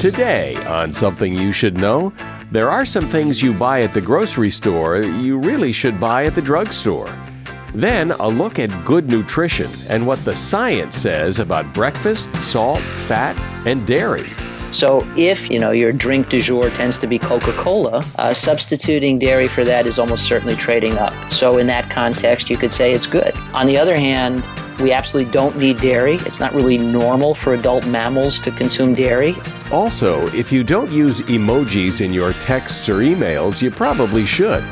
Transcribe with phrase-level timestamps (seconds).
[0.00, 2.10] Today, on Something You Should Know,
[2.50, 6.34] there are some things you buy at the grocery store you really should buy at
[6.34, 7.14] the drugstore.
[7.74, 13.38] Then, a look at good nutrition and what the science says about breakfast, salt, fat,
[13.66, 14.32] and dairy.
[14.70, 19.48] So if, you know, your drink du jour tends to be Coca-Cola, uh, substituting dairy
[19.48, 21.30] for that is almost certainly trading up.
[21.30, 23.36] So in that context, you could say it's good.
[23.52, 24.48] On the other hand,
[24.80, 26.16] we absolutely don't need dairy.
[26.26, 29.36] It's not really normal for adult mammals to consume dairy.
[29.70, 34.64] Also, if you don't use emojis in your texts or emails, you probably should.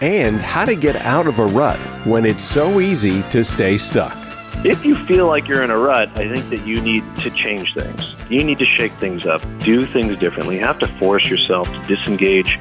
[0.00, 4.16] And how to get out of a rut when it's so easy to stay stuck.
[4.64, 7.74] If you feel like you're in a rut, I think that you need to change
[7.74, 8.14] things.
[8.28, 10.56] You need to shake things up, do things differently.
[10.56, 12.58] You have to force yourself to disengage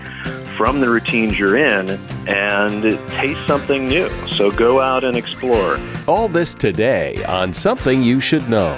[0.59, 1.89] from the routines you're in
[2.27, 4.09] and taste something new.
[4.27, 5.79] So go out and explore.
[6.05, 8.77] All this today on Something You Should Know.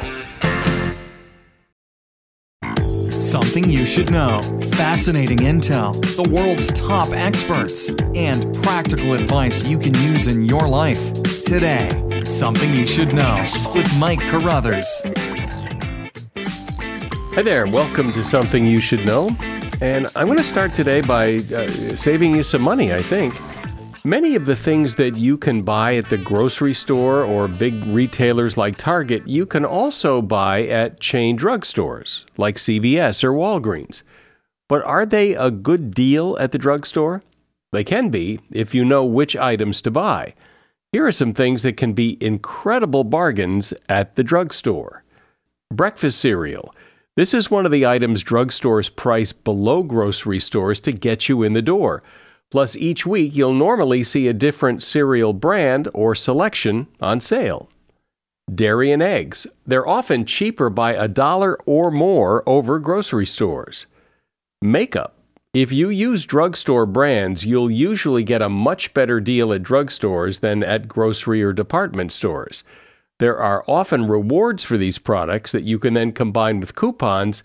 [2.77, 4.43] Something you should know.
[4.73, 11.13] Fascinating intel, the world's top experts, and practical advice you can use in your life.
[11.41, 11.89] Today,
[12.23, 15.01] Something You Should Know with Mike Carruthers.
[17.33, 19.27] Hi there, welcome to Something You Should Know.
[19.81, 23.33] And I'm going to start today by uh, saving you some money, I think.
[24.05, 28.57] Many of the things that you can buy at the grocery store or big retailers
[28.57, 34.03] like Target, you can also buy at chain drugstores like CVS or Walgreens.
[34.69, 37.23] But are they a good deal at the drugstore?
[37.71, 40.35] They can be if you know which items to buy.
[40.91, 45.03] Here are some things that can be incredible bargains at the drugstore.
[45.73, 46.71] Breakfast cereal.
[47.17, 51.51] This is one of the items drugstores price below grocery stores to get you in
[51.51, 52.03] the door.
[52.49, 57.69] Plus, each week you'll normally see a different cereal brand or selection on sale.
[58.53, 59.45] Dairy and eggs.
[59.65, 63.87] They're often cheaper by a dollar or more over grocery stores.
[64.61, 65.15] Makeup.
[65.53, 70.63] If you use drugstore brands, you'll usually get a much better deal at drugstores than
[70.63, 72.63] at grocery or department stores.
[73.21, 77.43] There are often rewards for these products that you can then combine with coupons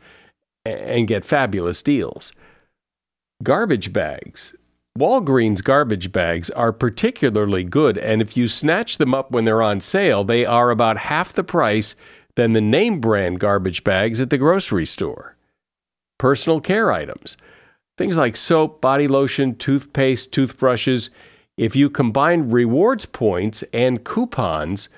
[0.64, 2.32] and get fabulous deals.
[3.42, 4.54] Garbage bags.
[4.98, 9.82] Walgreens garbage bags are particularly good, and if you snatch them up when they're on
[9.82, 11.94] sale, they are about half the price
[12.36, 15.36] than the name brand garbage bags at the grocery store.
[16.18, 17.36] Personal care items.
[17.98, 21.10] Things like soap, body lotion, toothpaste, toothbrushes.
[21.58, 24.88] If you combine rewards points and coupons,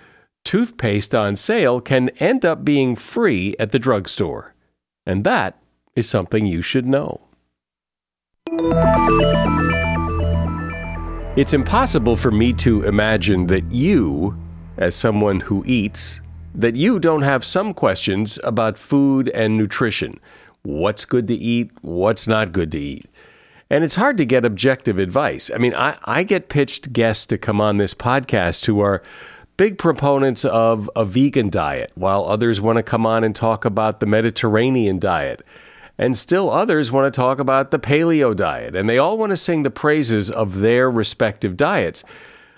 [0.48, 4.54] toothpaste on sale can end up being free at the drugstore.
[5.04, 5.58] And that
[5.94, 7.20] is something you should know.
[11.36, 14.38] It's impossible for me to imagine that you,
[14.78, 16.22] as someone who eats,
[16.54, 20.18] that you don't have some questions about food and nutrition
[20.62, 23.06] what's good to eat, what's not good to eat.
[23.68, 25.50] And it's hard to get objective advice.
[25.54, 29.02] I mean, I, I get pitched guests to come on this podcast who are
[29.58, 34.00] big proponents of a vegan diet, while others want to come on and talk about
[34.00, 35.42] the Mediterranean diet.
[35.98, 38.74] And still others want to talk about the paleo diet.
[38.74, 42.04] And they all want to sing the praises of their respective diets.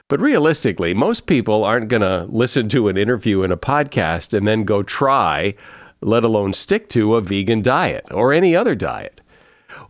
[0.06, 4.46] But realistically, most people aren't going to listen to an interview in a podcast and
[4.46, 5.54] then go try
[6.02, 9.20] let alone stick to a vegan diet or any other diet.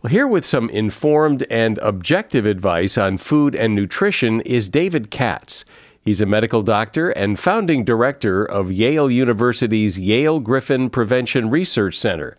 [0.01, 5.63] Well, here with some informed and objective advice on food and nutrition is David Katz.
[6.03, 12.37] He's a medical doctor and founding director of Yale University's Yale Griffin Prevention Research Center.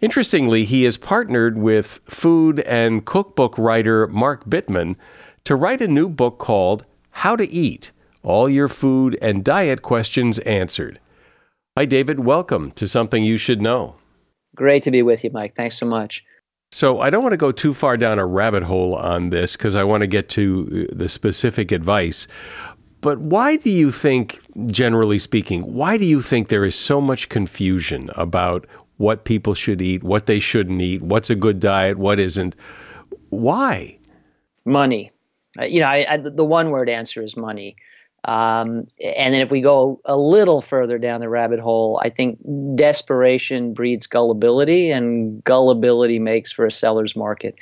[0.00, 4.96] Interestingly, he has partnered with food and cookbook writer Mark Bittman
[5.44, 7.90] to write a new book called How to Eat
[8.22, 10.98] All Your Food and Diet Questions Answered.
[11.76, 12.20] Hi, David.
[12.20, 13.96] Welcome to Something You Should Know.
[14.56, 15.54] Great to be with you, Mike.
[15.54, 16.24] Thanks so much.
[16.70, 19.74] So, I don't want to go too far down a rabbit hole on this because
[19.74, 22.28] I want to get to uh, the specific advice.
[23.00, 27.28] But why do you think, generally speaking, why do you think there is so much
[27.28, 32.18] confusion about what people should eat, what they shouldn't eat, what's a good diet, what
[32.18, 32.56] isn't?
[33.30, 33.98] Why?
[34.64, 35.12] Money.
[35.58, 37.76] Uh, you know, I, I, the one word answer is money.
[38.24, 42.38] Um, and then if we go a little further down the rabbit hole, I think
[42.74, 47.54] desperation breeds gullibility, and gullibility makes for a seller's market.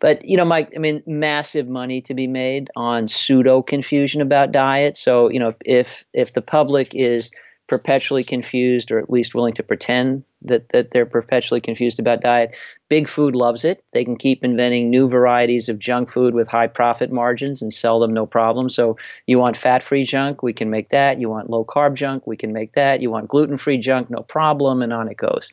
[0.00, 4.52] But you know, Mike, I mean, massive money to be made on pseudo confusion about
[4.52, 4.96] diet.
[4.96, 7.30] So you know, if if the public is
[7.68, 12.54] perpetually confused or at least willing to pretend that, that they're perpetually confused about diet.
[12.88, 13.82] Big food loves it.
[13.92, 18.00] They can keep inventing new varieties of junk food with high profit margins and sell
[18.00, 18.68] them no problem.
[18.68, 18.96] So
[19.26, 21.18] you want fat free junk, we can make that.
[21.18, 23.00] You want low carb junk, we can make that.
[23.00, 25.52] You want gluten free junk, no problem, and on it goes.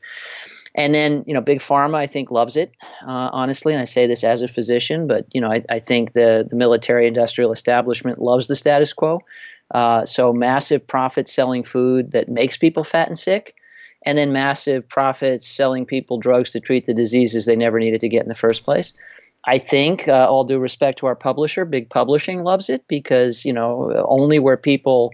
[0.76, 2.72] And then, you know, big pharma, I think, loves it,
[3.02, 3.74] uh, honestly.
[3.74, 6.56] And I say this as a physician, but, you know, I, I think the, the
[6.56, 9.22] military industrial establishment loves the status quo.
[9.72, 13.56] Uh, so massive profit selling food that makes people fat and sick,
[14.04, 18.10] and then massive profits selling people drugs to treat the diseases they never needed to
[18.10, 18.94] get in the first place.
[19.46, 23.54] I think, uh, all due respect to our publisher, Big Publishing loves it because you
[23.54, 25.13] know only where people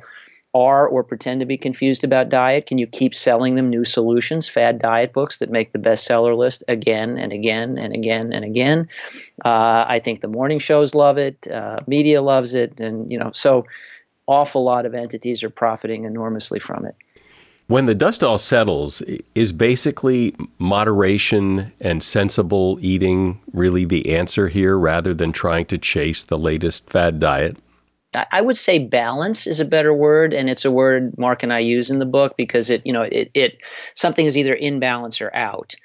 [0.55, 4.47] are or pretend to be confused about diet can you keep selling them new solutions,
[4.47, 8.88] fad diet books that make the bestseller list again and again and again and again.
[9.43, 13.31] Uh, I think the morning shows love it, uh, media loves it, and you know
[13.33, 13.65] so
[14.27, 16.95] awful lot of entities are profiting enormously from it.
[17.67, 19.01] When the dust all settles,
[19.33, 26.23] is basically moderation and sensible eating really the answer here rather than trying to chase
[26.23, 27.57] the latest fad diet?
[28.31, 31.59] I would say balance is a better word, and it's a word Mark and I
[31.59, 33.57] use in the book because it, you know, it, it
[33.95, 35.75] something is either in balance or out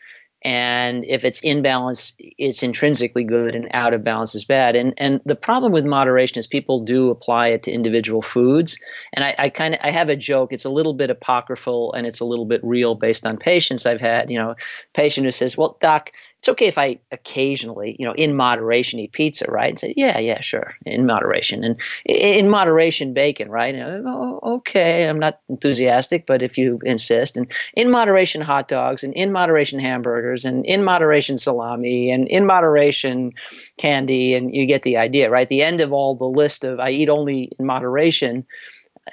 [0.42, 4.74] and if it's in balance it's intrinsically good and out of balance is bad.
[4.74, 8.78] And and the problem with moderation is people do apply it to individual foods.
[9.12, 12.06] And i, I kind of i have a joke it's a little bit apocryphal and
[12.06, 14.30] it's a little bit real based on patients i've had.
[14.30, 14.54] You know
[14.94, 16.10] patient who says well doc
[16.40, 19.68] it's okay if I occasionally, you know, in moderation eat pizza, right?
[19.68, 23.74] And say, yeah, yeah, sure, in moderation, and in moderation bacon, right?
[23.74, 29.04] And, oh, okay, I'm not enthusiastic, but if you insist, and in moderation hot dogs,
[29.04, 33.32] and in moderation hamburgers, and in moderation salami, and in moderation
[33.76, 35.50] candy, and you get the idea, right?
[35.50, 38.46] The end of all the list of I eat only in moderation.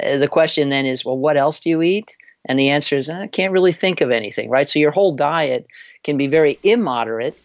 [0.01, 2.15] Uh, the question then is, well, what else do you eat?
[2.47, 4.67] And the answer is, I can't really think of anything, right?
[4.67, 5.67] So your whole diet
[6.03, 7.37] can be very immoderate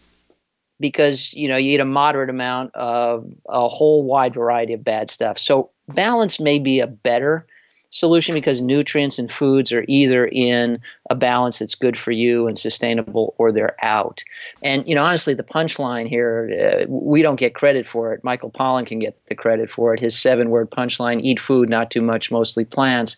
[0.79, 5.09] because you know you eat a moderate amount of a whole wide variety of bad
[5.09, 5.37] stuff.
[5.37, 7.45] So balance may be a better
[7.89, 12.57] solution because nutrients and foods are either in a balance that's good for you and
[12.57, 14.23] sustainable or they're out.
[14.63, 18.23] And you know honestly the punchline here uh, we don't get credit for it.
[18.23, 19.99] Michael Pollan can get the credit for it.
[19.99, 23.15] His seven word punchline eat food not too much mostly plants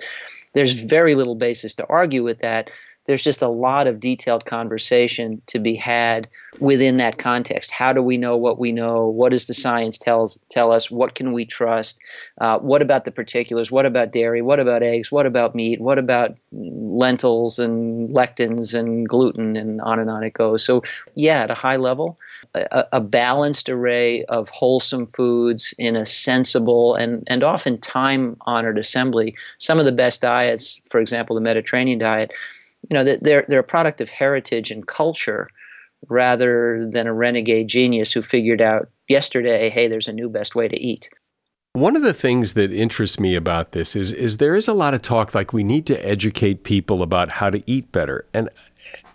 [0.56, 2.72] there's very little basis to argue with that.
[3.06, 6.28] There's just a lot of detailed conversation to be had
[6.60, 7.70] within that context.
[7.70, 9.06] How do we know what we know?
[9.06, 10.90] What does the science tells tell us?
[10.90, 12.00] What can we trust?
[12.42, 13.70] Uh, what about the particulars?
[13.70, 14.42] What about dairy?
[14.42, 15.12] What about eggs?
[15.12, 15.82] What about meat?
[15.82, 20.66] What about lentils and lectins and gluten and on and on it goes?
[20.66, 22.18] So yeah, at a high level,
[22.54, 28.78] a, a, balanced array of wholesome foods in a sensible and, and often time honored
[28.78, 29.36] assembly.
[29.58, 32.34] Some of the best diets, for example, the Mediterranean diet,
[32.90, 35.50] you know, they're, they're a product of heritage and culture
[36.08, 40.68] rather than a renegade genius who figured out yesterday, hey, there's a new best way
[40.68, 41.10] to eat.
[41.74, 44.94] One of the things that interests me about this is is there is a lot
[44.94, 48.26] of talk like we need to educate people about how to eat better.
[48.34, 48.50] And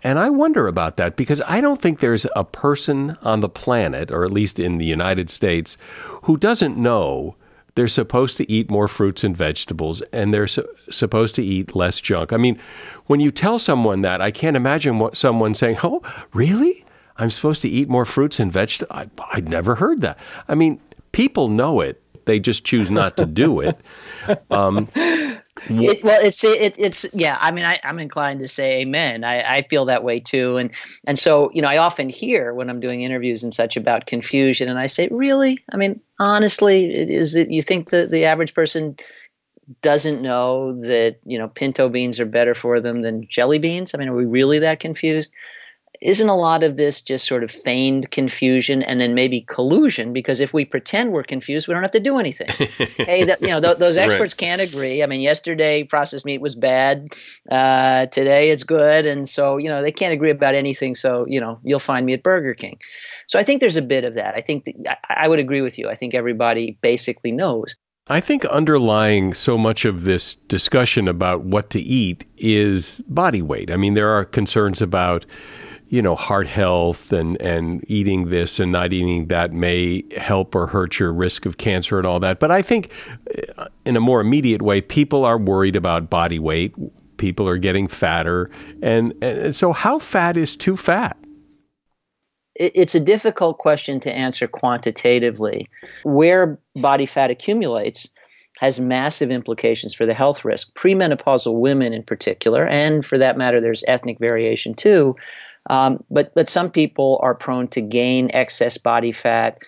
[0.03, 4.11] and I wonder about that because I don't think there's a person on the planet,
[4.11, 5.77] or at least in the United States,
[6.23, 7.35] who doesn't know
[7.75, 12.01] they're supposed to eat more fruits and vegetables and they're su- supposed to eat less
[12.01, 12.33] junk.
[12.33, 12.59] I mean,
[13.05, 16.01] when you tell someone that, I can't imagine what someone saying, Oh,
[16.33, 16.83] really?
[17.17, 18.91] I'm supposed to eat more fruits and vegetables?
[18.95, 20.17] I, I'd never heard that.
[20.47, 20.81] I mean,
[21.11, 23.77] people know it, they just choose not to do it.
[24.49, 24.87] Um,
[25.69, 27.37] it, well, it's it, it's yeah.
[27.39, 29.23] I mean, I, am inclined to say amen.
[29.23, 30.71] I, I feel that way too, and
[31.05, 34.69] and so you know, I often hear when I'm doing interviews and such about confusion,
[34.69, 35.59] and I say, really?
[35.71, 38.97] I mean, honestly, is it you think that the average person
[39.81, 43.93] doesn't know that you know pinto beans are better for them than jelly beans?
[43.93, 45.31] I mean, are we really that confused?
[46.01, 50.13] Isn't a lot of this just sort of feigned confusion and then maybe collusion?
[50.13, 52.47] Because if we pretend we're confused, we don't have to do anything.
[52.97, 54.37] hey, you know, th- those experts right.
[54.37, 55.03] can't agree.
[55.03, 57.09] I mean, yesterday processed meat was bad.
[57.49, 60.95] Uh, today it's good, and so you know they can't agree about anything.
[60.95, 62.79] So you know, you'll find me at Burger King.
[63.27, 64.33] So I think there's a bit of that.
[64.35, 65.87] I think I, I would agree with you.
[65.87, 67.75] I think everybody basically knows.
[68.07, 73.69] I think underlying so much of this discussion about what to eat is body weight.
[73.69, 75.25] I mean, there are concerns about
[75.91, 80.65] you know, heart health and, and eating this and not eating that may help or
[80.65, 82.39] hurt your risk of cancer and all that.
[82.39, 82.93] But I think
[83.57, 86.73] uh, in a more immediate way, people are worried about body weight.
[87.17, 88.49] People are getting fatter.
[88.81, 91.17] And, and so, how fat is too fat?
[92.55, 95.69] It's a difficult question to answer quantitatively.
[96.03, 98.07] Where body fat accumulates,
[98.59, 100.73] has massive implications for the health risk.
[100.75, 105.15] Premenopausal women, in particular, and for that matter, there's ethnic variation too,
[105.69, 109.59] um, but but some people are prone to gain excess body fat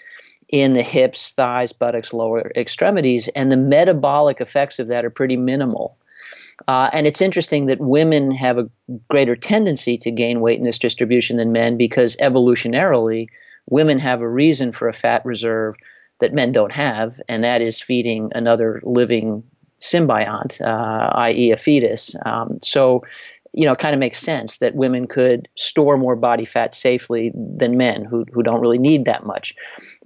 [0.50, 5.38] in the hips, thighs, buttocks, lower extremities, and the metabolic effects of that are pretty
[5.38, 5.98] minimal.
[6.68, 8.70] Uh, and it's interesting that women have a
[9.10, 13.28] greater tendency to gain weight in this distribution than men because evolutionarily,
[13.70, 15.76] women have a reason for a fat reserve
[16.20, 19.44] that men don't have, and that is feeding another living
[19.82, 22.16] symbiont, uh, i.e., a fetus.
[22.26, 23.04] Um, so,
[23.54, 27.78] you know, kind of makes sense that women could store more body fat safely than
[27.78, 29.56] men who, who don't really need that much.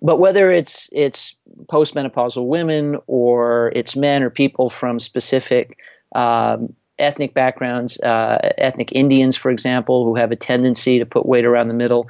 [0.02, 1.36] But whether it's it's
[1.68, 5.78] postmenopausal women or it's men or people from specific
[6.14, 11.46] um, ethnic backgrounds, uh, ethnic Indians, for example, who have a tendency to put weight
[11.46, 12.10] around the middle,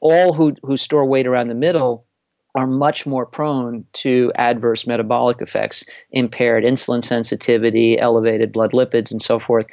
[0.00, 2.04] all who, who store weight around the middle
[2.54, 9.22] are much more prone to adverse metabolic effects, impaired insulin sensitivity, elevated blood lipids, and
[9.22, 9.66] so forth.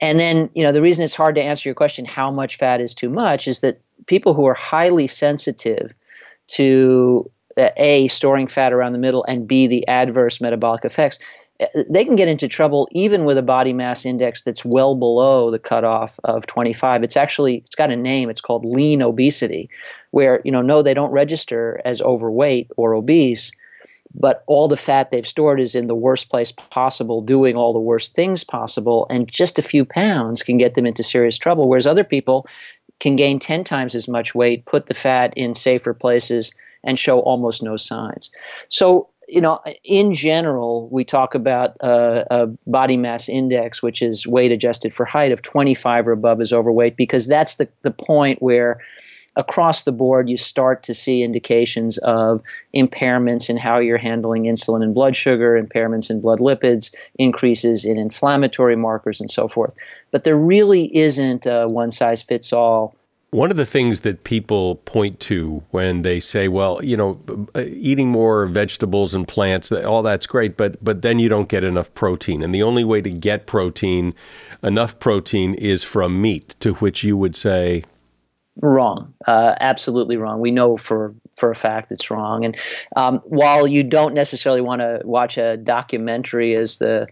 [0.00, 2.80] And then, you know, the reason it's hard to answer your question, how much fat
[2.80, 5.92] is too much, is that people who are highly sensitive
[6.48, 11.18] to uh, A, storing fat around the middle, and B, the adverse metabolic effects,
[11.90, 15.58] they can get into trouble even with a body mass index that's well below the
[15.58, 18.30] cutoff of 25 it's actually it's got a name.
[18.30, 19.68] It's called lean obesity
[20.10, 23.52] where you know no they don't register as overweight or obese
[24.14, 27.78] but all the fat they've stored is in the worst place possible doing all the
[27.80, 31.86] worst things possible and just a few pounds can get them into serious trouble whereas
[31.86, 32.46] other people
[33.00, 36.52] can gain 10 times as much weight put the fat in safer places
[36.84, 38.30] and show almost no signs.
[38.68, 44.26] So you know, in general, we talk about uh, a body mass index, which is
[44.26, 48.40] weight adjusted for height of 25 or above is overweight, because that's the, the point
[48.40, 48.80] where
[49.36, 52.42] across the board you start to see indications of
[52.74, 57.98] impairments in how you're handling insulin and blood sugar, impairments in blood lipids, increases in
[57.98, 59.74] inflammatory markers, and so forth.
[60.10, 62.94] But there really isn't a one size fits all
[63.30, 67.20] one of the things that people point to when they say, well, you know,
[67.56, 71.92] eating more vegetables and plants, all that's great, but but then you don't get enough
[71.94, 72.42] protein.
[72.42, 74.14] And the only way to get protein,
[74.62, 77.84] enough protein is from meat, to which you would say
[78.60, 79.14] wrong.
[79.26, 80.40] Uh, absolutely wrong.
[80.40, 82.44] We know for for a fact it's wrong.
[82.44, 82.56] And
[82.96, 87.06] um, while you don't necessarily want to watch a documentary as the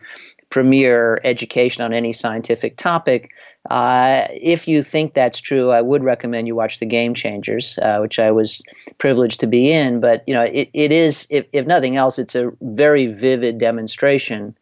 [0.51, 3.33] premier education on any scientific topic
[3.71, 7.99] uh, if you think that's true, I would recommend you watch The Game Changers, uh,
[7.99, 8.63] which I was
[8.99, 10.01] privileged to be in.
[10.01, 14.57] But you know, it, it is, if, if nothing else, it's a very vivid demonstration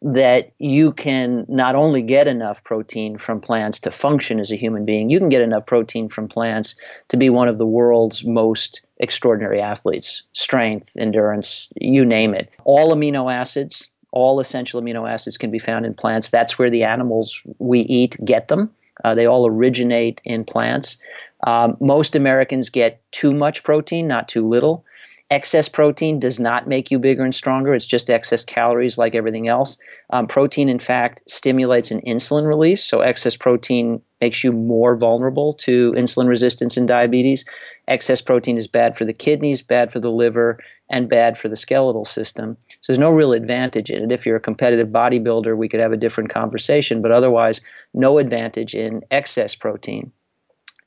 [0.00, 4.84] that you can not only get enough protein from plants to function as a human
[4.84, 6.76] being, you can get enough protein from plants
[7.08, 10.22] to be one of the world's most extraordinary athletes.
[10.34, 12.48] Strength, endurance, you name it.
[12.64, 16.30] All amino acids all essential amino acids can be found in plants.
[16.30, 18.70] That's where the animals we eat get them.
[19.04, 20.98] Uh, they all originate in plants.
[21.46, 24.84] Um, most Americans get too much protein, not too little.
[25.30, 27.74] Excess protein does not make you bigger and stronger.
[27.74, 29.76] It's just excess calories, like everything else.
[30.08, 32.82] Um, protein, in fact, stimulates an insulin release.
[32.82, 37.44] So, excess protein makes you more vulnerable to insulin resistance and diabetes.
[37.88, 41.56] Excess protein is bad for the kidneys, bad for the liver, and bad for the
[41.56, 42.56] skeletal system.
[42.80, 44.12] So, there's no real advantage in it.
[44.12, 47.60] If you're a competitive bodybuilder, we could have a different conversation, but otherwise,
[47.92, 50.10] no advantage in excess protein.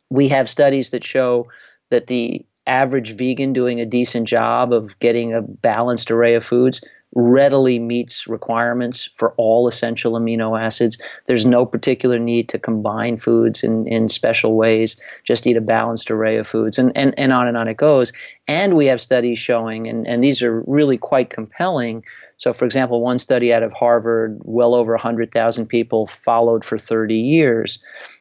[0.09, 1.47] We have studies that show
[1.91, 6.81] that the average vegan doing a decent job of getting a balanced array of foods
[7.15, 10.97] readily meets requirements for all essential amino acids.
[11.25, 14.99] There's no particular need to combine foods in, in special ways.
[15.23, 18.13] Just eat a balanced array of foods and, and, and on and on it goes.
[18.47, 22.03] And we have studies showing, and, and these are really quite compelling.
[22.37, 27.15] So, for example, one study out of Harvard, well over 100,000 people followed for 30
[27.15, 27.79] years.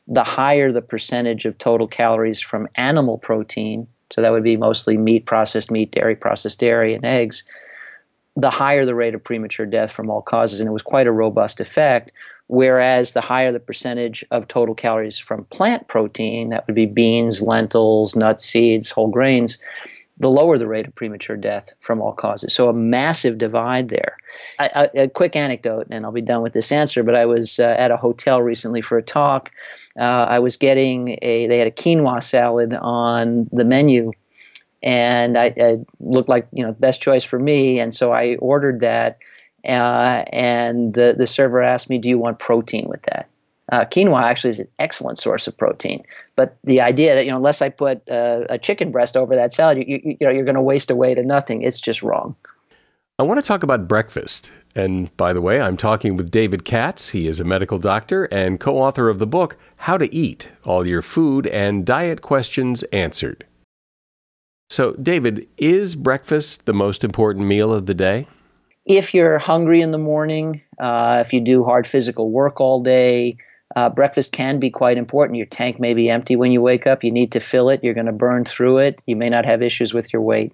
[0.08, 4.96] The higher the percentage of total calories from animal protein, so that would be mostly
[4.96, 7.44] meat, processed meat, dairy, processed dairy, and eggs,
[8.36, 10.60] the higher the rate of premature death from all causes.
[10.60, 12.10] And it was quite a robust effect.
[12.48, 17.40] Whereas the higher the percentage of total calories from plant protein, that would be beans,
[17.40, 19.58] lentils, nuts, seeds, whole grains,
[20.20, 22.52] the lower the rate of premature death from all causes.
[22.52, 24.18] So a massive divide there.
[24.58, 27.02] I, a, a quick anecdote, and I'll be done with this answer.
[27.02, 29.50] But I was uh, at a hotel recently for a talk.
[29.98, 31.46] Uh, I was getting a.
[31.46, 34.12] They had a quinoa salad on the menu,
[34.82, 38.80] and I, I looked like you know best choice for me, and so I ordered
[38.80, 39.18] that.
[39.64, 43.28] Uh, and the the server asked me, "Do you want protein with that?"
[43.70, 46.02] Uh, quinoa actually is an excellent source of protein,
[46.36, 49.52] but the idea that you know unless I put uh, a chicken breast over that
[49.52, 51.62] salad, you, you, you know you're going to waste away to nothing.
[51.62, 52.34] It's just wrong.
[53.18, 54.50] I want to talk about breakfast.
[54.74, 57.10] And by the way, I'm talking with David Katz.
[57.10, 60.86] He is a medical doctor and co author of the book, How to Eat All
[60.86, 63.44] Your Food and Diet Questions Answered.
[64.70, 68.26] So, David, is breakfast the most important meal of the day?
[68.86, 73.36] if you're hungry in the morning, uh, if you do hard physical work all day,
[73.76, 75.36] uh, breakfast can be quite important.
[75.36, 77.04] Your tank may be empty when you wake up.
[77.04, 77.82] You need to fill it.
[77.84, 79.00] You're going to burn through it.
[79.06, 80.52] You may not have issues with your weight.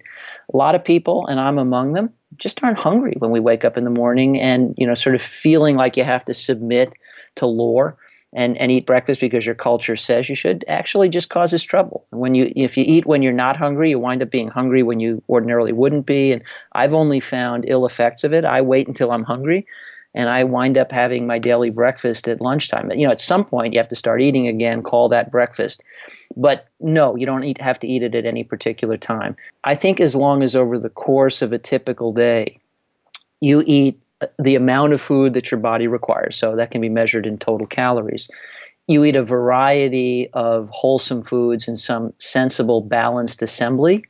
[0.53, 3.77] A lot of people, and I'm among them, just aren't hungry when we wake up
[3.77, 6.93] in the morning and, you know, sort of feeling like you have to submit
[7.35, 7.97] to lore
[8.33, 12.05] and, and eat breakfast because your culture says you should actually just causes trouble.
[12.11, 14.99] When you if you eat when you're not hungry, you wind up being hungry when
[14.99, 16.33] you ordinarily wouldn't be.
[16.33, 16.43] And
[16.73, 18.45] I've only found ill effects of it.
[18.45, 19.65] I wait until I'm hungry
[20.13, 22.91] and I wind up having my daily breakfast at lunchtime.
[22.91, 25.83] You know, at some point you have to start eating again, call that breakfast.
[26.35, 29.35] But no, you don't eat, have to eat it at any particular time.
[29.63, 32.59] I think as long as over the course of a typical day,
[33.41, 36.35] you eat uh, the amount of food that your body requires.
[36.35, 38.29] So that can be measured in total calories.
[38.87, 44.05] You eat a variety of wholesome foods in some sensible, balanced assembly.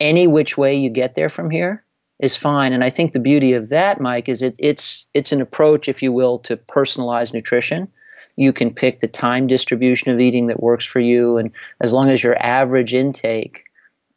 [0.00, 1.84] Any which way you get there from here
[2.18, 2.72] is fine.
[2.72, 6.02] And I think the beauty of that, Mike, is it, it's it's an approach, if
[6.02, 7.88] you will, to personalized nutrition.
[8.36, 12.10] You can pick the time distribution of eating that works for you, and as long
[12.10, 13.64] as your average intake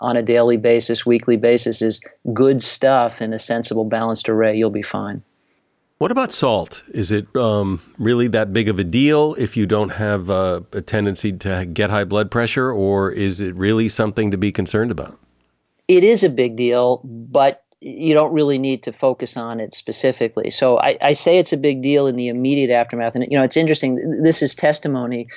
[0.02, 2.02] on a daily basis, weekly basis is
[2.34, 5.22] good stuff in a sensible, balanced array, you'll be fine.
[5.98, 6.84] What about salt?
[6.94, 10.82] Is it um, really that big of a deal if you don't have uh, a
[10.82, 15.20] tendency to get high blood pressure, or is it really something to be concerned about?
[15.90, 20.50] It is a big deal, but you don't really need to focus on it specifically.
[20.50, 23.16] So I, I say it's a big deal in the immediate aftermath.
[23.16, 23.96] And, you know, it's interesting.
[24.22, 25.28] This is testimony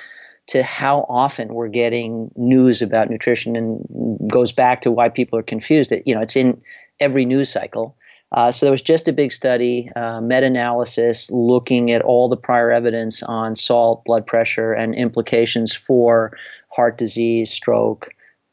[0.47, 5.43] to how often we're getting news about nutrition and goes back to why people are
[5.43, 5.89] confused.
[5.89, 6.61] That you know, it's in
[6.99, 7.95] every news cycle.
[8.33, 12.71] Uh, so there was just a big study, uh, meta-analysis, looking at all the prior
[12.71, 16.35] evidence on salt, blood pressure, and implications for
[16.69, 18.09] heart disease, stroke,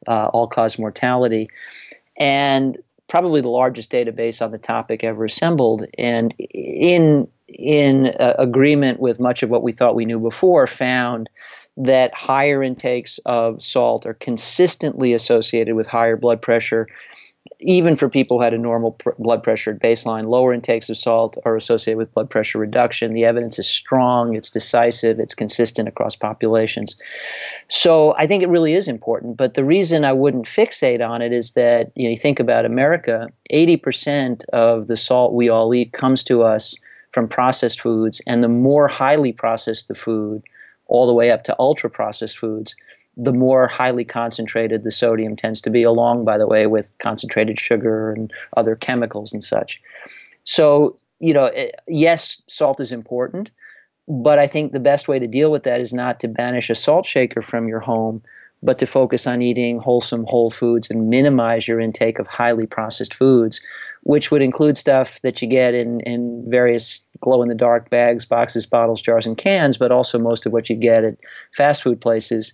[0.06, 1.48] uh, all-cause mortality,
[2.18, 2.76] and
[3.10, 5.84] probably the largest database on the topic ever assembled.
[5.98, 11.28] And in in uh, agreement with much of what we thought we knew before, found
[11.76, 16.86] that higher intakes of salt are consistently associated with higher blood pressure,
[17.60, 20.28] even for people who had a normal pr- blood pressure at baseline.
[20.28, 23.12] Lower intakes of salt are associated with blood pressure reduction.
[23.12, 26.96] The evidence is strong, it's decisive, it's consistent across populations.
[27.68, 29.36] So I think it really is important.
[29.36, 32.64] But the reason I wouldn't fixate on it is that you know you think about
[32.64, 36.74] America, 80% of the salt we all eat comes to us
[37.12, 40.42] from processed foods, and the more highly processed the food,
[40.86, 42.74] all the way up to ultra processed foods,
[43.22, 47.60] the more highly concentrated the sodium tends to be, along, by the way, with concentrated
[47.60, 49.80] sugar and other chemicals and such.
[50.44, 53.50] So, you know, eh, yes, salt is important,
[54.08, 56.74] but I think the best way to deal with that is not to banish a
[56.74, 58.22] salt shaker from your home,
[58.62, 63.12] but to focus on eating wholesome whole foods and minimize your intake of highly processed
[63.12, 63.60] foods,
[64.02, 68.24] which would include stuff that you get in, in various glow in the dark bags,
[68.24, 71.18] boxes, bottles, jars, and cans, but also most of what you get at
[71.52, 72.50] fast food places.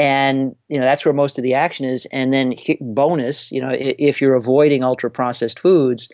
[0.00, 2.06] And you know that's where most of the action is.
[2.06, 6.08] And then bonus, you know, if you're avoiding ultra processed foods,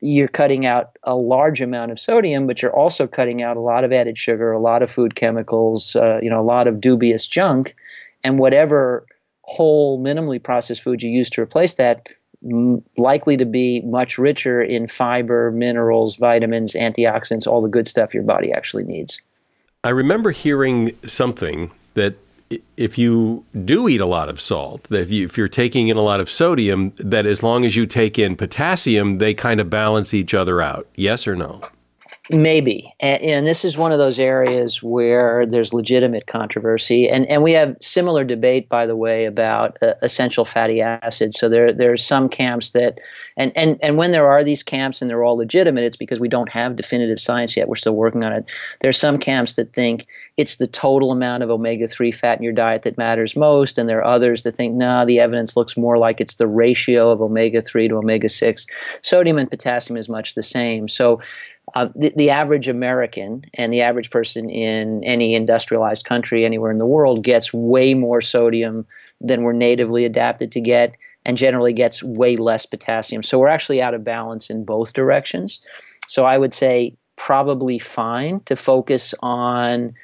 [0.00, 3.84] you're cutting out a large amount of sodium, but you're also cutting out a lot
[3.84, 7.26] of added sugar, a lot of food chemicals, uh, you know, a lot of dubious
[7.26, 7.74] junk
[8.22, 9.06] and whatever
[9.44, 12.08] whole minimally processed food you use to replace that
[12.98, 18.22] likely to be much richer in fiber minerals vitamins antioxidants all the good stuff your
[18.24, 19.20] body actually needs
[19.84, 22.14] i remember hearing something that
[22.76, 26.02] if you do eat a lot of salt, if, you, if you're taking in a
[26.02, 30.14] lot of sodium, that as long as you take in potassium, they kind of balance
[30.14, 30.88] each other out.
[30.96, 31.60] Yes or no?
[32.30, 37.42] Maybe, and, and, this is one of those areas where there's legitimate controversy, and and
[37.42, 41.36] we have similar debate, by the way, about uh, essential fatty acids.
[41.36, 43.00] So there there's some camps that,
[43.36, 46.28] and and and when there are these camps and they're all legitimate, it's because we
[46.28, 47.66] don't have definitive science yet.
[47.66, 48.44] We're still working on it.
[48.78, 50.06] There's some camps that think
[50.36, 53.88] it's the total amount of omega three fat in your diet that matters most, and
[53.88, 57.20] there are others that think, nah, the evidence looks more like it's the ratio of
[57.20, 58.64] omega three to omega six.
[59.02, 60.86] Sodium and potassium is much the same.
[60.86, 61.20] So
[61.74, 66.78] uh, the, the average American and the average person in any industrialized country anywhere in
[66.78, 68.86] the world gets way more sodium
[69.20, 73.22] than we're natively adapted to get and generally gets way less potassium.
[73.22, 75.60] So we're actually out of balance in both directions.
[76.08, 79.94] So I would say probably fine to focus on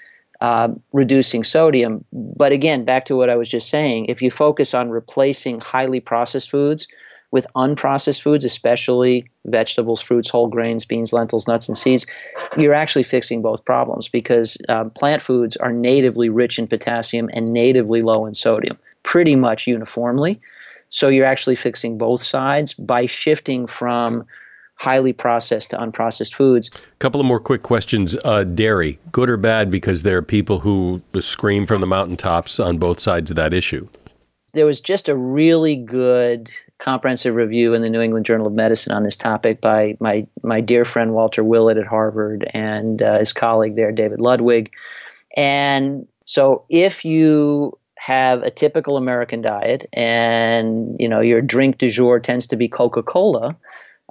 [0.40, 2.04] uh, reducing sodium.
[2.12, 6.00] But again, back to what I was just saying, if you focus on replacing highly
[6.00, 6.86] processed foods
[7.30, 12.06] with unprocessed foods, especially vegetables, fruits, whole grains, beans, lentils, nuts, and seeds,
[12.56, 17.52] you're actually fixing both problems because um, plant foods are natively rich in potassium and
[17.52, 20.40] natively low in sodium, pretty much uniformly.
[20.88, 24.24] So you're actually fixing both sides by shifting from
[24.76, 26.70] highly processed to unprocessed foods.
[26.74, 28.16] A couple of more quick questions.
[28.24, 29.70] Uh, dairy, good or bad?
[29.70, 33.86] Because there are people who scream from the mountaintops on both sides of that issue.
[34.54, 38.92] There was just a really good comprehensive review in the New England Journal of Medicine
[38.92, 43.32] on this topic by my my dear friend Walter Willett at Harvard and uh, his
[43.32, 44.70] colleague there David Ludwig.
[45.36, 51.88] And so if you have a typical American diet and you know your drink du
[51.88, 53.56] jour tends to be Coca-Cola,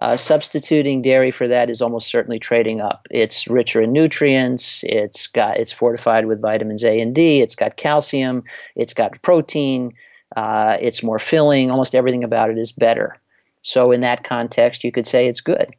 [0.01, 3.07] uh, substituting dairy for that is almost certainly trading up.
[3.09, 4.83] It's richer in nutrients.
[4.83, 7.41] It's got it's fortified with vitamins A and D.
[7.41, 8.43] It's got calcium.
[8.75, 9.93] It's got protein.
[10.37, 11.71] Uh, it's more filling.
[11.71, 13.15] Almost everything about it is better.
[13.61, 15.75] So in that context, you could say it's good.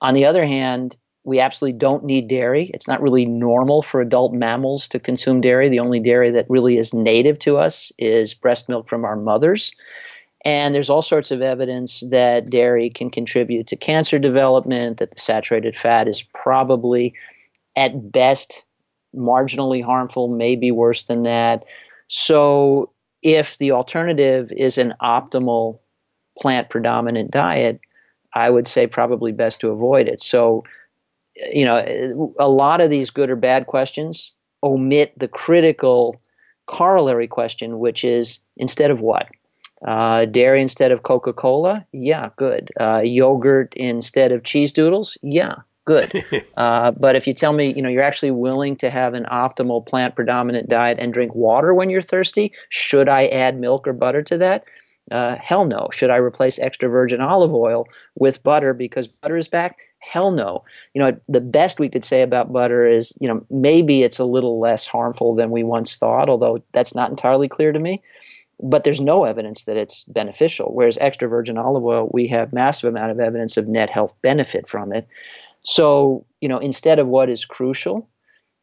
[0.00, 2.70] On the other hand, we absolutely don't need dairy.
[2.72, 5.68] It's not really normal for adult mammals to consume dairy.
[5.68, 9.72] The only dairy that really is native to us is breast milk from our mothers.
[10.44, 15.18] And there's all sorts of evidence that dairy can contribute to cancer development, that the
[15.18, 17.12] saturated fat is probably
[17.74, 18.64] at best
[19.12, 21.64] marginally harmful, maybe worse than that.
[22.06, 22.90] So,
[23.22, 25.78] if the alternative is an optimal
[26.38, 27.80] plant predominant diet,
[28.34, 30.22] I would say probably best to avoid it.
[30.22, 30.64] So,
[31.52, 36.20] you know, a lot of these good or bad questions omit the critical
[36.66, 39.26] corollary question, which is instead of what?
[39.86, 41.86] Uh, dairy instead of Coca Cola?
[41.92, 42.70] Yeah, good.
[42.80, 45.18] Uh, yogurt instead of cheese doodles?
[45.22, 46.24] Yeah, good.
[46.56, 49.84] uh, but if you tell me, you know, you're actually willing to have an optimal
[49.84, 54.22] plant predominant diet and drink water when you're thirsty, should I add milk or butter
[54.24, 54.64] to that?
[55.10, 55.88] Uh, hell no.
[55.92, 59.78] Should I replace extra virgin olive oil with butter because butter is back?
[60.00, 60.64] Hell no.
[60.94, 64.24] You know, the best we could say about butter is, you know, maybe it's a
[64.24, 68.02] little less harmful than we once thought, although that's not entirely clear to me
[68.60, 70.72] but there's no evidence that it's beneficial.
[70.72, 74.66] Whereas extra virgin olive oil, we have massive amount of evidence of net health benefit
[74.66, 75.06] from it.
[75.66, 78.08] So, you know, instead of what is crucial,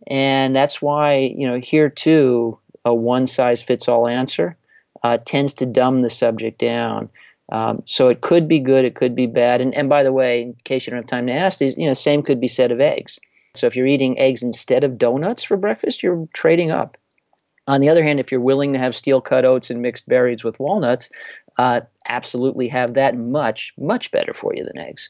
[0.08, 4.58] and that's why, you know, here too, a one size fits all answer
[5.04, 7.10] uh, tends to dumb the subject down.
[7.52, 9.60] Um, so it could be good, it could be bad.
[9.60, 11.88] And, and by the way, in case you don't have time to ask these, you
[11.88, 13.20] know, same could be said of eggs.
[13.54, 16.98] So if you're eating eggs instead of donuts for breakfast, you're trading up.
[17.68, 20.44] On the other hand, if you're willing to have steel cut oats and mixed berries
[20.44, 21.10] with walnuts,
[21.58, 25.10] uh, absolutely have that much, much better for you than eggs.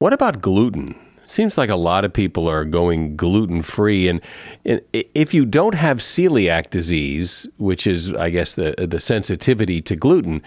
[0.00, 0.96] What about gluten?
[1.26, 4.20] Seems like a lot of people are going gluten free, and,
[4.64, 9.96] and, if you don't have celiac disease, which is, I guess, the the sensitivity to
[9.96, 10.42] gluten,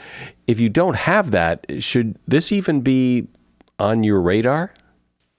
[0.48, 3.28] if you don't have that, should this even be
[3.80, 4.74] on your radar?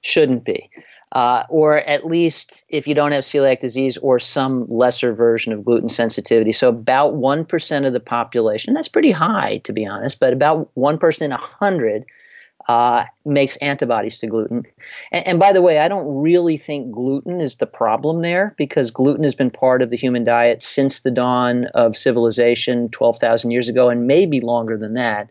[0.02, 0.70] Shouldn't be
[1.12, 5.64] uh, or at least if you don't have celiac disease or some lesser version of
[5.64, 6.52] gluten sensitivity.
[6.52, 11.00] So, about 1% of the population, that's pretty high to be honest, but about 1%
[11.00, 12.04] person in 100
[12.68, 14.64] uh, makes antibodies to gluten.
[15.12, 18.90] And, and, by the way, I don't really think gluten is the problem there because
[18.90, 23.68] gluten has been part of the human diet since the dawn of civilization 12,000 years
[23.68, 25.30] ago and maybe longer than that.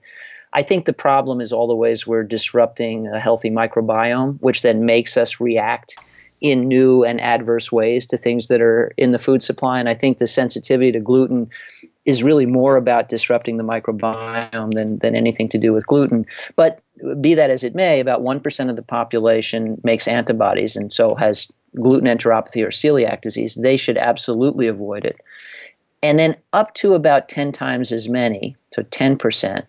[0.54, 4.86] I think the problem is all the ways we're disrupting a healthy microbiome, which then
[4.86, 5.96] makes us react
[6.40, 9.80] in new and adverse ways to things that are in the food supply.
[9.80, 11.50] And I think the sensitivity to gluten
[12.06, 16.26] is really more about disrupting the microbiome than, than anything to do with gluten.
[16.56, 16.82] But
[17.20, 21.52] be that as it may, about 1% of the population makes antibodies and so has
[21.76, 23.56] gluten enteropathy or celiac disease.
[23.56, 25.20] They should absolutely avoid it.
[26.04, 29.66] And then up to about 10 times as many, so 10%,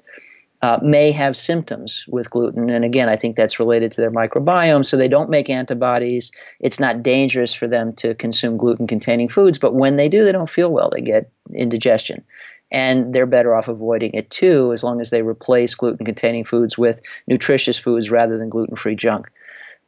[0.66, 2.68] uh, may have symptoms with gluten.
[2.70, 4.84] And again, I think that's related to their microbiome.
[4.84, 6.32] So they don't make antibodies.
[6.58, 9.60] It's not dangerous for them to consume gluten containing foods.
[9.60, 10.90] But when they do, they don't feel well.
[10.90, 12.24] They get indigestion.
[12.72, 16.76] And they're better off avoiding it too, as long as they replace gluten containing foods
[16.76, 19.30] with nutritious foods rather than gluten free junk.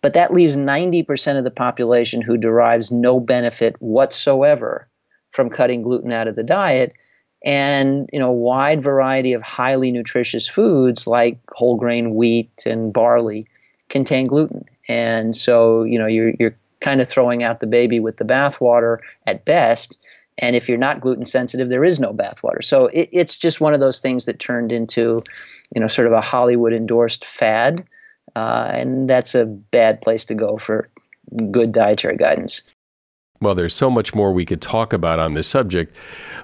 [0.00, 4.88] But that leaves 90% of the population who derives no benefit whatsoever
[5.30, 6.92] from cutting gluten out of the diet
[7.44, 12.92] and you know a wide variety of highly nutritious foods like whole grain wheat and
[12.92, 13.46] barley
[13.88, 14.64] contain gluten.
[14.88, 18.98] And so you know you're you're kind of throwing out the baby with the bathwater
[19.27, 19.98] at best.
[20.40, 22.62] And if you're not gluten sensitive there is no bathwater.
[22.62, 25.22] So it, it's just one of those things that turned into
[25.74, 27.85] you know sort of a hollywood endorsed fad.
[28.37, 30.88] Uh, and that's a bad place to go for
[31.51, 32.62] good dietary guidance
[33.40, 35.94] well, there's so much more we could talk about on this subject.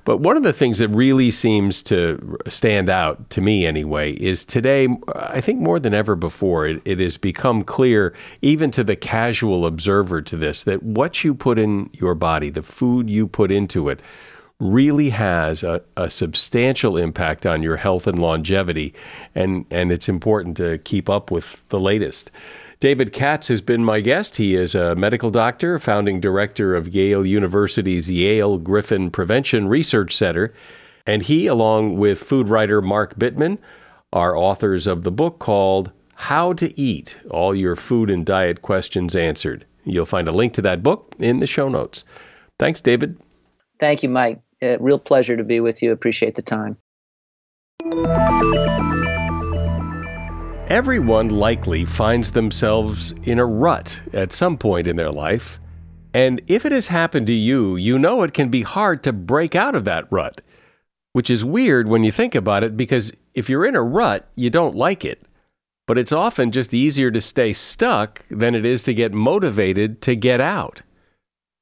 [0.05, 4.45] But one of the things that really seems to stand out, to me anyway, is
[4.45, 8.97] today, I think more than ever before, it, it has become clear, even to the
[8.97, 13.51] casual observer to this, that what you put in your body, the food you put
[13.51, 14.01] into it,
[14.61, 18.95] really has a, a substantial impact on your health and longevity,
[19.35, 22.31] and, and it's important to keep up with the latest.
[22.81, 24.37] David Katz has been my guest.
[24.37, 30.53] He is a medical doctor, founding director of Yale University's Yale Griffin Prevention Research Center.
[31.07, 33.59] And he, along with food writer Mark Bittman,
[34.13, 39.15] are authors of the book called How to Eat All Your Food and Diet Questions
[39.15, 39.67] Answered.
[39.85, 42.05] You'll find a link to that book in the show notes.
[42.59, 43.19] Thanks, David.
[43.79, 44.41] Thank you, Mike.
[44.63, 45.93] A real pleasure to be with you.
[45.93, 46.79] Appreciate the time.
[50.69, 55.61] Everyone likely finds themselves in a rut at some point in their life.
[56.15, 59.55] And if it has happened to you, you know it can be hard to break
[59.55, 60.41] out of that rut,
[61.13, 64.49] which is weird when you think about it because if you're in a rut, you
[64.49, 65.29] don't like it.
[65.87, 70.17] But it's often just easier to stay stuck than it is to get motivated to
[70.17, 70.81] get out.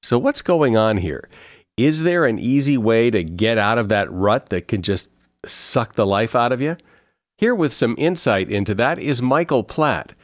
[0.04, 1.28] So, what's going on here?
[1.76, 5.08] Is there an easy way to get out of that rut that can just
[5.44, 6.76] suck the life out of you?
[7.42, 10.14] Here with some insight into that is Michael Platt.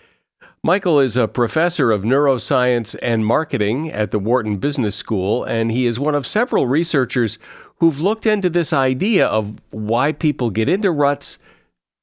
[0.63, 5.89] Michael is a professor of neuroscience and marketing at the Wharton Business School, and he
[5.89, 7.41] is one of several researchers
[7.81, 11.41] who've looked into this idea of why people get into ruts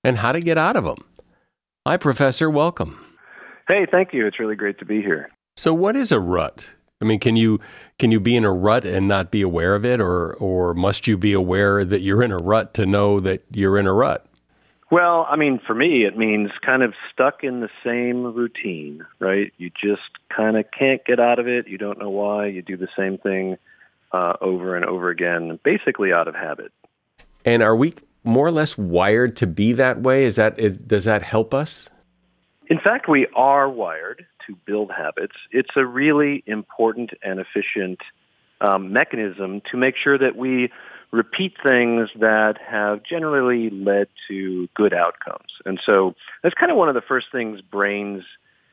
[0.04, 0.98] and how to get out of them.
[1.88, 2.50] Hi, Professor.
[2.50, 3.00] Welcome.
[3.70, 4.28] Hey, thank you.
[4.28, 5.30] It's really great to be here.
[5.56, 6.76] So, what is a rut?
[7.02, 7.62] I mean, can you
[8.00, 11.08] can you be in a rut and not be aware of it, or or must
[11.08, 14.28] you be aware that you're in a rut to know that you're in a rut?
[14.92, 19.52] Well, I mean, for me, it means kind of stuck in the same routine, right?
[19.58, 21.68] You just kind of can't get out of it.
[21.68, 22.48] You don't know why.
[22.48, 23.58] You do the same thing
[24.12, 26.72] uh, over and over again, basically out of habit.
[27.44, 30.24] And are we more or less wired to be that way?
[30.24, 31.90] Is that is, does that help us?
[32.68, 35.36] In fact, we are wired to build habits.
[35.52, 38.00] It's a really important and efficient
[38.62, 40.72] um, mechanism to make sure that we
[41.12, 45.52] repeat things that have generally led to good outcomes.
[45.66, 48.24] And so that's kind of one of the first things brains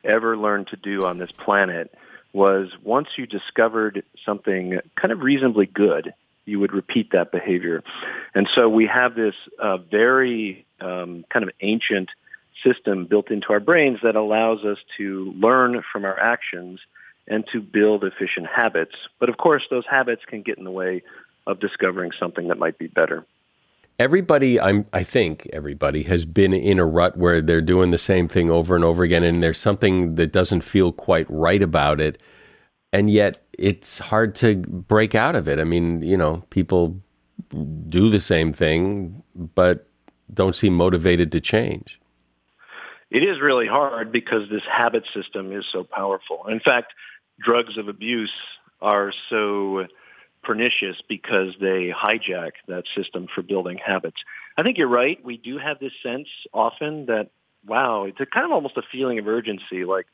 [0.03, 1.93] ever learned to do on this planet
[2.33, 6.13] was once you discovered something kind of reasonably good,
[6.45, 7.83] you would repeat that behavior.
[8.33, 12.09] And so we have this uh, very um, kind of ancient
[12.63, 16.79] system built into our brains that allows us to learn from our actions
[17.27, 18.95] and to build efficient habits.
[19.19, 21.03] But of course, those habits can get in the way
[21.47, 23.25] of discovering something that might be better.
[23.99, 28.27] Everybody, I'm, I think everybody has been in a rut where they're doing the same
[28.27, 32.17] thing over and over again, and there's something that doesn't feel quite right about it,
[32.91, 35.59] and yet it's hard to break out of it.
[35.59, 36.99] I mean, you know, people
[37.87, 39.87] do the same thing, but
[40.33, 41.99] don't seem motivated to change.
[43.11, 46.47] It is really hard because this habit system is so powerful.
[46.49, 46.93] In fact,
[47.39, 48.33] drugs of abuse
[48.81, 49.85] are so
[50.43, 54.17] pernicious because they hijack that system for building habits.
[54.57, 55.23] I think you're right.
[55.23, 57.29] We do have this sense often that,
[57.65, 59.85] wow, it's a kind of almost a feeling of urgency.
[59.85, 60.05] Like,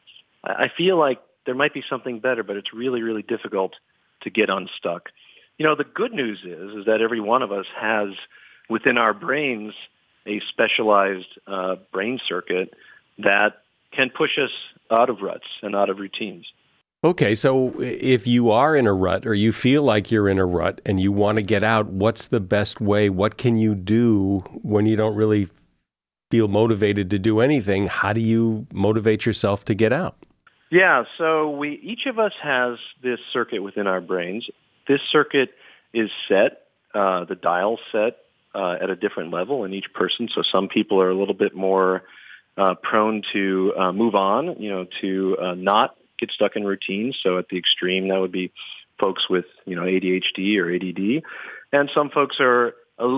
[0.43, 3.73] I feel like there might be something better, but it's really, really difficult
[4.21, 5.09] to get unstuck.
[5.57, 8.09] You know, the good news is, is that every one of us has
[8.69, 9.73] within our brains
[10.25, 12.73] a specialized uh, brain circuit
[13.17, 13.61] that
[13.91, 14.51] can push us
[14.91, 16.45] out of ruts and out of routines.
[17.01, 20.45] Okay, so if you are in a rut or you feel like you're in a
[20.45, 23.09] rut and you want to get out, what's the best way?
[23.09, 25.47] What can you do when you don't really
[26.29, 27.87] feel motivated to do anything?
[27.87, 30.17] How do you motivate yourself to get out?
[30.71, 34.49] Yeah, so we each of us has this circuit within our brains.
[34.85, 35.51] This circuit
[35.93, 38.17] is set, uh, the dial set
[38.53, 40.27] uh, at a different level in each person.
[40.35, 42.03] So some people are a little bit more
[42.57, 47.17] uh, prone to uh, move on, you know, to uh, not get stuck in routines.
[47.21, 48.51] So at the extreme, that would be
[48.99, 51.23] folks with you know ADHD or ADD,
[51.71, 52.75] and some folks are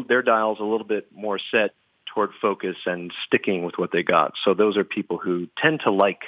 [0.07, 1.71] their dials a little bit more set
[2.13, 4.33] toward focus and sticking with what they got.
[4.43, 6.21] So those are people who tend to like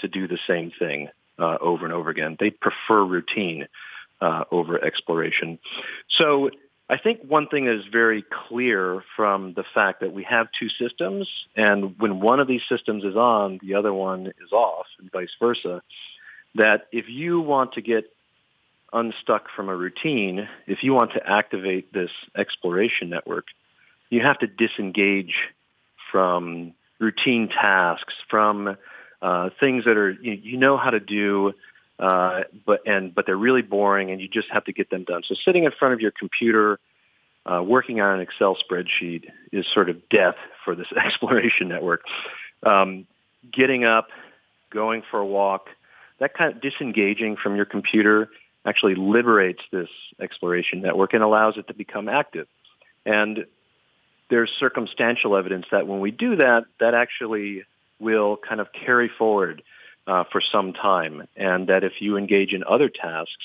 [0.00, 1.08] to do the same thing
[1.38, 2.36] uh, over and over again.
[2.38, 3.66] They prefer routine
[4.20, 5.58] uh, over exploration.
[6.08, 6.50] So
[6.88, 11.28] I think one thing is very clear from the fact that we have two systems,
[11.56, 15.34] and when one of these systems is on, the other one is off, and vice
[15.40, 15.82] versa
[16.54, 18.04] that if you want to get
[18.92, 23.46] unstuck from a routine, if you want to activate this exploration network,
[24.10, 25.34] you have to disengage
[26.12, 28.76] from routine tasks, from
[29.20, 31.52] uh, things that are you, you know how to do,
[31.98, 35.22] uh, but and but they're really boring, and you just have to get them done.
[35.26, 36.78] So sitting in front of your computer,
[37.46, 42.02] uh, working on an Excel spreadsheet is sort of death for this exploration network.
[42.62, 43.06] Um,
[43.52, 44.08] getting up,
[44.70, 45.68] going for a walk,
[46.18, 48.28] that kind of disengaging from your computer
[48.66, 49.88] actually liberates this
[50.20, 52.46] exploration network and allows it to become active.
[53.04, 53.46] And
[54.30, 57.64] there's circumstantial evidence that when we do that, that actually
[58.00, 59.62] will kind of carry forward
[60.06, 61.26] uh, for some time.
[61.36, 63.44] And that if you engage in other tasks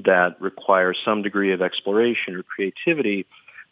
[0.00, 3.26] that require some degree of exploration or creativity,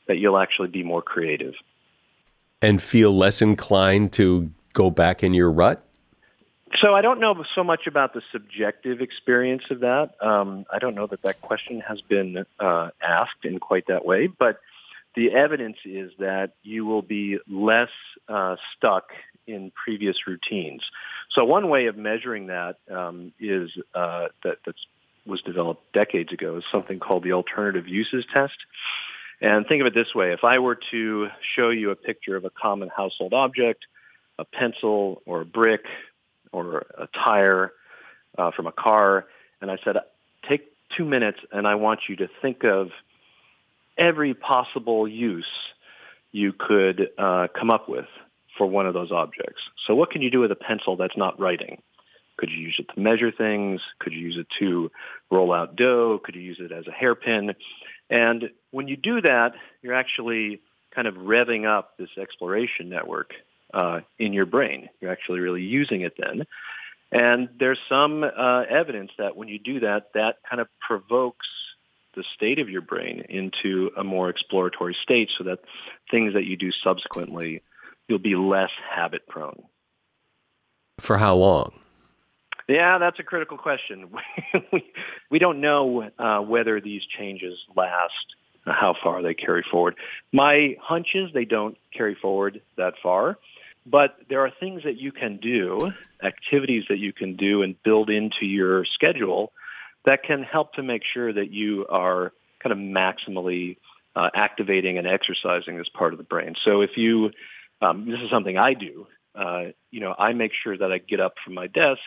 [0.09, 1.55] that you'll actually be more creative.
[2.61, 5.85] And feel less inclined to go back in your rut?
[6.81, 10.15] So I don't know so much about the subjective experience of that.
[10.21, 14.27] Um, I don't know that that question has been uh, asked in quite that way,
[14.27, 14.59] but
[15.15, 17.91] the evidence is that you will be less
[18.29, 19.11] uh, stuck
[19.47, 20.83] in previous routines.
[21.31, 24.75] So one way of measuring that um, is uh, that that
[25.27, 28.57] was developed decades ago is something called the alternative uses test.
[29.41, 32.45] And think of it this way: if I were to show you a picture of
[32.45, 33.85] a common household object,
[34.39, 35.85] a pencil or a brick
[36.53, 37.73] or a tire
[38.39, 39.27] uh, from a car,
[39.61, 39.97] and I said,
[40.49, 42.91] take two minutes and I want you to think of
[43.97, 45.47] every possible use
[46.33, 48.07] you could uh, come up with
[48.57, 49.63] for one of those objects.
[49.87, 51.83] So what can you do with a pencil that's not writing?
[52.39, 53.81] Could you use it to measure things?
[53.99, 54.91] Could you use it to
[55.31, 56.21] roll out dough?
[56.23, 57.55] Could you use it as a hairpin?
[58.11, 60.61] And when you do that, you're actually
[60.95, 63.33] kind of revving up this exploration network
[63.73, 64.89] uh, in your brain.
[65.01, 66.47] You're actually really using it then.
[67.11, 71.47] And there's some uh, evidence that when you do that, that kind of provokes
[72.15, 75.61] the state of your brain into a more exploratory state so that
[76.11, 77.63] things that you do subsequently,
[78.09, 79.63] you'll be less habit prone.
[81.01, 81.73] For how long?
[82.69, 84.11] Yeah, that's a critical question.
[85.31, 88.15] we, don't know uh, whether these changes last,
[88.65, 89.97] how far they carry forward.
[90.33, 93.39] My hunch is they don't carry forward that far.
[93.85, 95.93] But there are things that you can do,
[96.23, 99.53] activities that you can do and build into your schedule
[100.05, 103.77] that can help to make sure that you are kind of maximally
[104.15, 106.55] uh, activating and exercising this part of the brain.
[106.65, 107.31] So if you,
[107.81, 111.21] um, this is something I do, uh, you know, I make sure that I get
[111.21, 112.01] up from my desk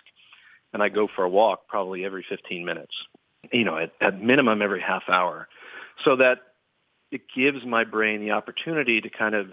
[0.74, 2.94] and I go for a walk probably every 15 minutes,
[3.52, 5.48] you know, at, at minimum every half hour
[6.04, 6.40] so that
[7.12, 9.48] it gives my brain the opportunity to kind of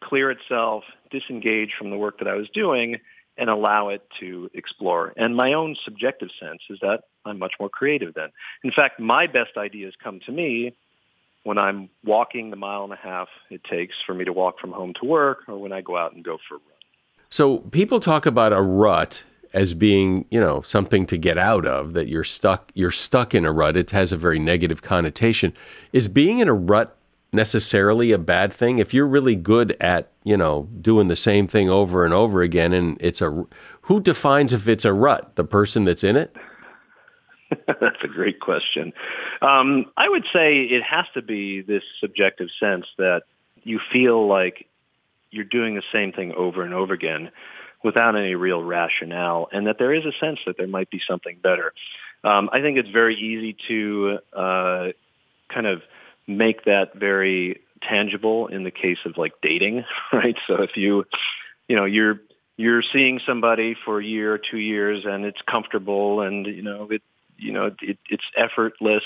[0.00, 2.98] clear itself, disengage from the work that I was doing,
[3.38, 5.12] and allow it to explore.
[5.16, 8.30] And my own subjective sense is that I'm much more creative then.
[8.64, 10.74] In fact, my best ideas come to me
[11.42, 14.72] when I'm walking the mile and a half it takes for me to walk from
[14.72, 16.76] home to work or when I go out and go for a run.
[17.30, 21.92] So people talk about a rut as being, you know, something to get out of
[21.92, 23.76] that you're stuck you're stuck in a rut.
[23.76, 25.52] It has a very negative connotation.
[25.92, 26.95] Is being in a rut
[27.36, 28.78] necessarily a bad thing.
[28.78, 32.72] If you're really good at, you know, doing the same thing over and over again
[32.72, 33.46] and it's a
[33.82, 35.36] who defines if it's a rut?
[35.36, 36.34] The person that's in it?
[37.66, 38.92] that's a great question.
[39.40, 43.22] Um, I would say it has to be this subjective sense that
[43.62, 44.66] you feel like
[45.30, 47.30] you're doing the same thing over and over again
[47.84, 51.38] without any real rationale, and that there is a sense that there might be something
[51.40, 51.72] better.
[52.24, 54.88] Um, I think it's very easy to uh,
[55.48, 55.82] kind of
[56.26, 60.36] make that very tangible in the case of like dating, right?
[60.46, 61.04] So if you,
[61.68, 62.20] you know, you're
[62.56, 66.88] you're seeing somebody for a year or two years and it's comfortable and you know
[66.90, 67.02] it
[67.36, 69.04] you know it, it's effortless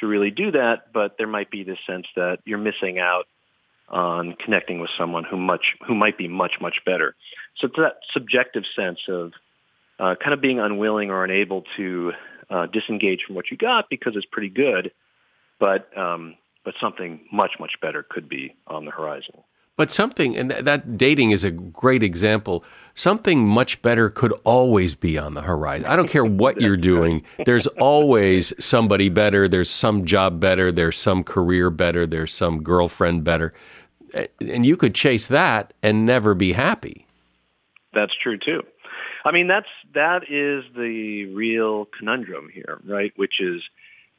[0.00, 3.26] to really do that, but there might be this sense that you're missing out
[3.88, 7.14] on connecting with someone who much who might be much much better.
[7.56, 9.32] So it's that subjective sense of
[9.98, 12.12] uh, kind of being unwilling or unable to
[12.50, 14.92] uh, disengage from what you got because it's pretty good,
[15.60, 19.34] but um, but something much, much better could be on the horizon.
[19.76, 22.62] But something, and that dating is a great example.
[22.94, 25.86] Something much better could always be on the horizon.
[25.86, 27.22] I don't care what you're doing.
[27.46, 29.48] There's always somebody better.
[29.48, 30.70] There's some job better.
[30.70, 32.06] There's some career better.
[32.06, 33.54] There's some girlfriend better.
[34.40, 37.06] And you could chase that and never be happy.
[37.94, 38.62] That's true too.
[39.24, 43.12] I mean, that's that is the real conundrum here, right?
[43.16, 43.62] Which is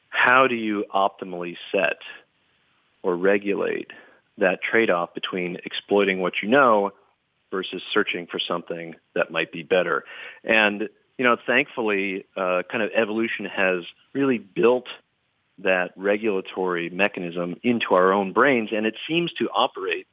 [0.08, 1.98] how do you optimally set
[3.04, 3.90] or regulate
[4.38, 6.90] that trade-off between exploiting what you know
[7.52, 10.04] versus searching for something that might be better.
[10.42, 10.88] And,
[11.18, 14.88] you know, thankfully, uh, kind of evolution has really built
[15.58, 20.08] that regulatory mechanism into our own brains, and it seems to operate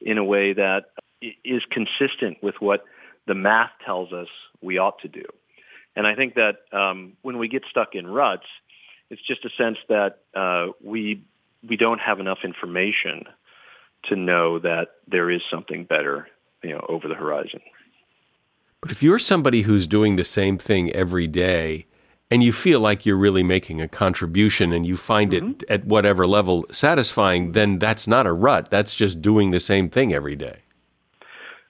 [0.00, 0.84] in a way that
[1.44, 2.84] is consistent with what
[3.26, 4.28] the math tells us
[4.62, 5.24] we ought to do.
[5.94, 8.46] And I think that um, when we get stuck in ruts,
[9.10, 11.24] it's just a sense that uh, we
[11.66, 13.24] we don't have enough information
[14.04, 16.28] to know that there is something better,
[16.62, 17.60] you know, over the horizon.
[18.80, 21.86] But if you're somebody who's doing the same thing every day
[22.30, 25.50] and you feel like you're really making a contribution and you find mm-hmm.
[25.50, 28.70] it at whatever level satisfying, then that's not a rut.
[28.70, 30.58] That's just doing the same thing every day.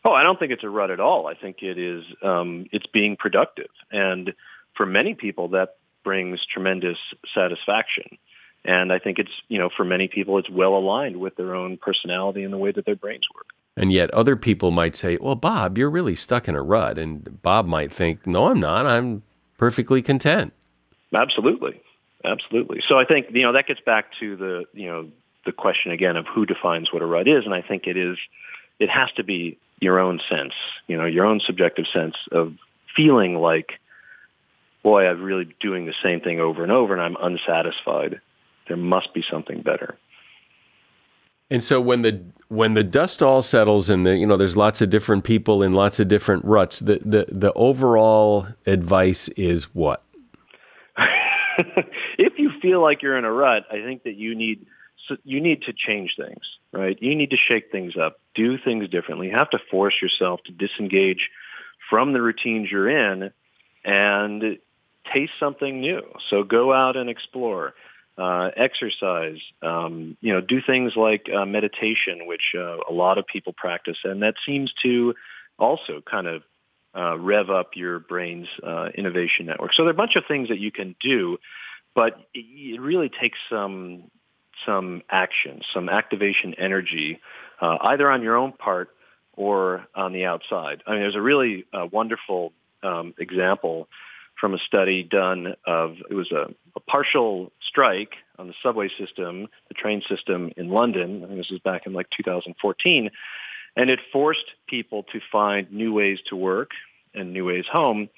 [0.04, 1.26] Oh, I don't think it's a rut at all.
[1.26, 2.04] I think it is.
[2.22, 4.32] Um, it's being productive, and
[4.76, 6.98] for many people, that brings tremendous
[7.34, 8.04] satisfaction.
[8.68, 11.78] And I think it's you know for many people, it's well aligned with their own
[11.78, 13.46] personality and the way that their brains work.
[13.78, 17.40] And yet, other people might say, "Well, Bob, you're really stuck in a rut," and
[17.42, 18.86] Bob might think, "No, I'm not.
[18.86, 19.22] I'm
[19.56, 20.52] perfectly content."
[21.14, 21.80] Absolutely,
[22.24, 22.82] absolutely.
[22.86, 25.08] So I think you know that gets back to the you know
[25.46, 28.18] the question again of who defines what a rut is, and I think it is
[28.78, 30.52] it has to be your own sense,
[30.88, 32.54] you know, your own subjective sense of
[32.94, 33.80] feeling like,
[34.82, 38.20] boy, I'm really doing the same thing over and over and I'm unsatisfied.
[38.68, 39.96] There must be something better.
[41.50, 44.82] And so when the when the dust all settles and the you know there's lots
[44.82, 50.02] of different people in lots of different ruts, the the, the overall advice is what?
[52.18, 54.66] if you feel like you're in a rut, I think that you need
[55.24, 57.00] you need to change things, right?
[57.00, 59.28] You need to shake things up, do things differently.
[59.28, 61.30] You have to force yourself to disengage
[61.88, 63.30] from the routines you're in
[63.84, 64.58] and
[65.12, 66.02] taste something new.
[66.28, 67.74] So go out and explore.
[68.18, 73.24] Uh, exercise, um, you know, do things like uh, meditation, which uh, a lot of
[73.28, 75.14] people practice, and that seems to
[75.56, 76.42] also kind of
[76.96, 79.72] uh, rev up your brain's uh, innovation network.
[79.72, 81.38] So there are a bunch of things that you can do,
[81.94, 84.10] but it really takes some
[84.66, 87.20] some action, some activation energy,
[87.60, 88.88] uh, either on your own part
[89.34, 90.82] or on the outside.
[90.88, 92.52] I mean, there's a really wonderful
[92.82, 93.86] um, example
[94.40, 99.48] from a study done of it was a, a, partial strike on the subway system,
[99.68, 101.24] the train system in London.
[101.24, 103.10] I think this was back in like 2014,
[103.76, 106.70] and it forced people to find new ways to work
[107.14, 108.08] and new ways home.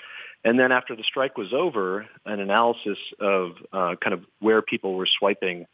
[0.45, 4.95] And then after the strike was over, an analysis of uh, kind of where people
[4.95, 5.67] were swiping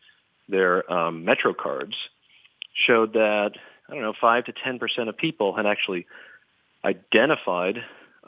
[0.48, 1.94] their um, Metro cards
[2.74, 3.52] showed that
[3.88, 6.06] I don't know five to ten percent of people had actually
[6.84, 7.78] identified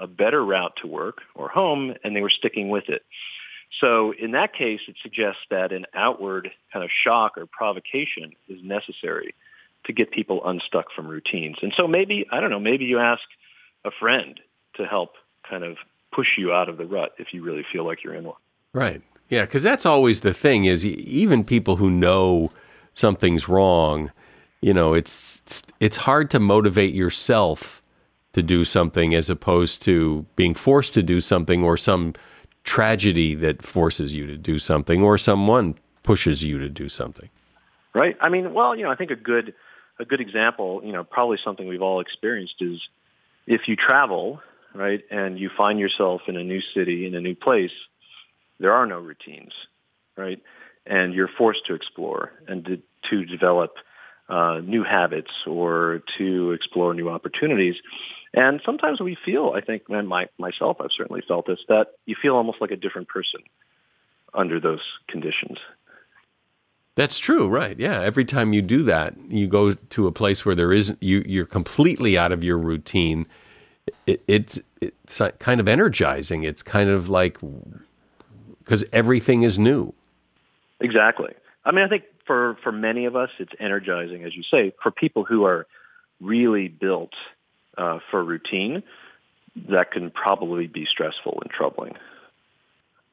[0.01, 3.03] a better route to work or home, and they were sticking with it.
[3.81, 8.63] So in that case, it suggests that an outward kind of shock or provocation is
[8.63, 9.35] necessary
[9.85, 11.57] to get people unstuck from routines.
[11.63, 13.23] And so maybe, I don't know, maybe you ask
[13.85, 14.41] a friend
[14.75, 15.15] to help
[15.49, 15.77] kind of
[16.13, 18.37] push you out of the rut if you really feel like you're in one.
[18.73, 19.03] Right.
[19.29, 22.51] Yeah, because that's always the thing is even people who know
[22.95, 24.11] something's wrong,
[24.61, 27.83] you know, it's it's hard to motivate yourself
[28.39, 32.15] to do something as opposed to being forced to do something or some
[32.65, 37.29] tragedy that forces you to do something or someone pushes you to do something.
[37.95, 38.17] Right.
[38.21, 39.55] I mean, well, you know, I think a good
[40.01, 42.81] a good example, you know, probably something we've all experienced is
[43.47, 44.41] if you travel,
[44.73, 47.73] right, and you find yourself in a new city in a new place,
[48.61, 49.53] there are no routines,
[50.17, 50.41] right?
[50.87, 53.75] And you're forced to explore and to, to develop
[54.29, 57.77] uh, new habits or to explore new opportunities.
[58.39, 62.15] And sometimes we feel, I think, and my, myself, I've certainly felt this, that you
[62.15, 63.41] feel almost like a different person
[64.33, 64.79] under those
[65.09, 65.59] conditions.
[66.95, 67.77] That's true, right?
[67.77, 68.01] Yeah.
[68.01, 71.25] Every time you do that, you go to a place where there isn't you.
[71.27, 73.27] You're completely out of your routine.
[74.07, 76.45] It, it's it's kind of energizing.
[76.45, 77.39] It's kind of like
[78.61, 79.93] because everything is new.
[80.79, 81.35] Exactly.
[81.65, 84.73] I mean, I think for, for many of us, it's energizing, as you say.
[84.81, 85.67] For people who are
[86.21, 87.15] really built
[87.79, 88.83] uh, for routine,
[89.71, 91.95] that can probably be stressful and troubling.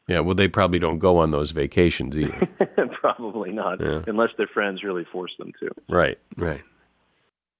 [0.07, 2.47] Yeah, well, they probably don't go on those vacations either.
[3.01, 4.03] probably not, yeah.
[4.05, 5.69] unless their friends really force them to.
[5.89, 6.61] Right, right.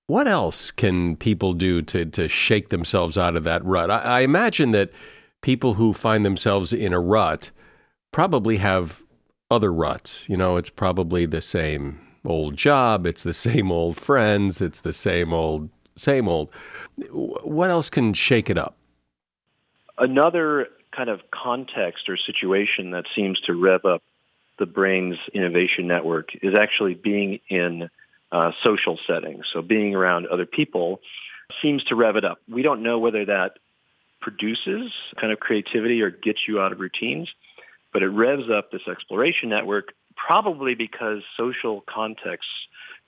[0.08, 3.90] What else can people do to, to shake themselves out of that rut?
[3.90, 4.92] I, I imagine that
[5.42, 7.52] people who find themselves in a rut–
[8.16, 9.04] probably have
[9.52, 10.30] other ruts.
[10.30, 14.94] You know, it's probably the same old job, it's the same old friends, it's the
[14.94, 16.50] same old, same old.
[17.12, 18.76] What else can shake it up?
[19.98, 24.04] Another kind of context or situation that seems to rev up
[24.58, 27.90] the brain's innovation network is actually being in
[28.32, 29.46] uh, social settings.
[29.52, 31.02] So being around other people
[31.62, 32.40] seems to rev it up.
[32.50, 33.58] We don't know whether that
[34.22, 37.30] produces kind of creativity or gets you out of routines
[37.96, 42.52] but it revs up this exploration network probably because social contexts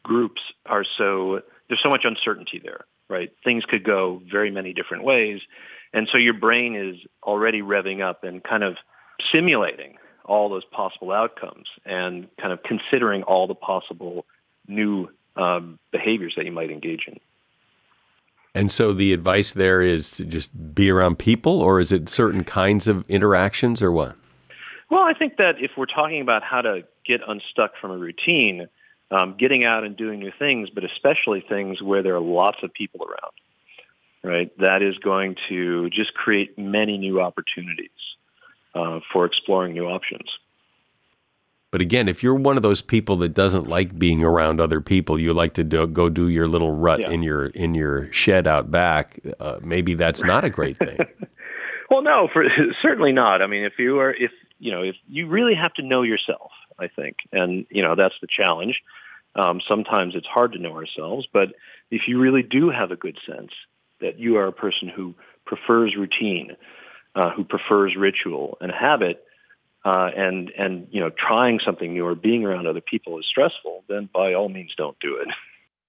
[0.08, 3.32] groups are so there's so much uncertainty there right?
[3.44, 5.42] Things could go very many different ways.
[5.94, 8.78] And so your brain is already revving up and kind of
[9.32, 14.26] simulating all those possible outcomes and kind of considering all the possible
[14.68, 17.18] new um, behaviors that you might engage in.
[18.54, 22.44] And so the advice there is to just be around people or is it certain
[22.44, 24.16] kinds of interactions or what?
[24.90, 28.68] Well, I think that if we're talking about how to get unstuck from a routine,
[29.12, 32.74] um, getting out and doing new things, but especially things where there are lots of
[32.74, 33.34] people around,
[34.24, 34.60] right?
[34.60, 37.90] That is going to just create many new opportunities
[38.76, 40.30] uh, for exploring new options.
[41.72, 45.20] But again, if you're one of those people that doesn't like being around other people,
[45.20, 47.12] you like to do, go do your little rut yeah.
[47.12, 49.20] in your in your shed out back.
[49.40, 50.98] Uh, maybe that's not a great thing.
[51.90, 52.46] well, no, for
[52.82, 53.42] certainly not.
[53.42, 56.52] I mean, if you are if you know if you really have to know yourself,
[56.80, 58.82] I think, and you know that's the challenge.
[59.36, 61.50] Um, sometimes it's hard to know ourselves, but
[61.92, 63.52] if you really do have a good sense
[64.02, 65.16] that you are a person who
[65.46, 66.56] prefers routine,
[67.16, 69.24] uh, who prefers ritual and habit,
[69.86, 73.84] uh, and and you know trying something new or being around other people is stressful,
[73.88, 75.28] then by all means don't do it.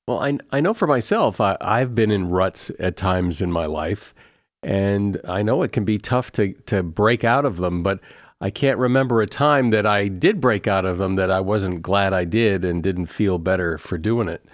[0.06, 3.66] Well, I I know for myself, I, I've been in ruts at times in my
[3.66, 4.14] life,
[4.62, 8.00] and I know it can be tough to to break out of them, but.
[8.40, 11.82] I can't remember a time that I did break out of them that I wasn't
[11.82, 14.44] glad I did and didn't feel better for doing it.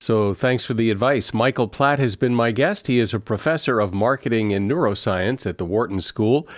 [0.00, 1.32] So thanks for the advice.
[1.32, 2.86] Michael Platt has been my guest.
[2.86, 6.48] He is a professor of marketing and neuroscience at the Wharton School,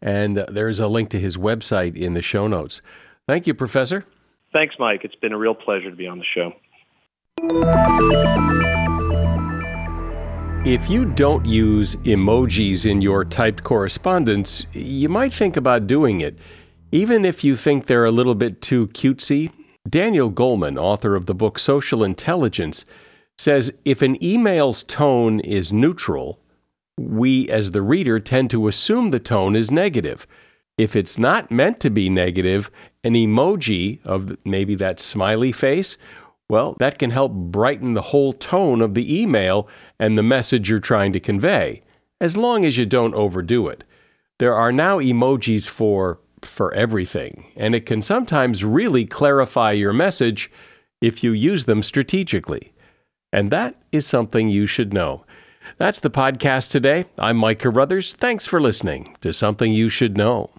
[0.00, 2.80] and there's a link to his website in the show notes.
[3.26, 4.04] Thank you, Professor.
[4.52, 5.04] Thanks, Mike.
[5.04, 6.54] It's been a real pleasure to be on the show.
[10.66, 16.36] If you don't use emojis in your typed correspondence, you might think about doing it,
[16.90, 19.52] even if you think they're a little bit too cutesy.
[19.88, 22.84] Daniel Goleman, author of the book Social Intelligence,
[23.38, 26.40] says if an email's tone is neutral,
[26.98, 30.26] we as the reader tend to assume the tone is negative.
[30.76, 32.72] If it's not meant to be negative,
[33.04, 35.96] an emoji of maybe that smiley face,
[36.48, 40.78] well, that can help brighten the whole tone of the email and the message you're
[40.78, 41.82] trying to convey,
[42.20, 43.84] as long as you don't overdo it.
[44.38, 50.50] There are now emojis for for everything, and it can sometimes really clarify your message
[51.00, 52.72] if you use them strategically.
[53.32, 55.24] And that is something you should know.
[55.78, 57.06] That's the podcast today.
[57.18, 58.14] I'm Mike Carruthers.
[58.14, 60.50] Thanks for listening to Something You Should Know.